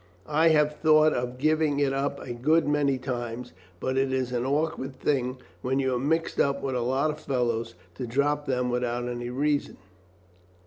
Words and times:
I 0.25 0.47
have 0.47 0.77
thought 0.77 1.13
of 1.13 1.37
giving 1.37 1.79
it 1.79 1.93
up 1.93 2.19
a 2.25 2.33
good 2.33 2.67
many 2.67 2.97
times, 2.97 3.53
but 3.79 3.97
it 3.99 4.11
is 4.11 4.31
an 4.31 4.47
awkward 4.47 4.95
thing, 4.99 5.37
when 5.61 5.77
you 5.77 5.93
are 5.93 5.99
mixed 5.99 6.39
up 6.39 6.63
with 6.63 6.73
a 6.75 6.81
lot 6.81 7.11
of 7.11 7.19
fellows, 7.19 7.75
to 7.97 8.07
drop 8.07 8.47
them 8.47 8.71
without 8.71 9.07
any 9.07 9.29
reason." 9.29 9.77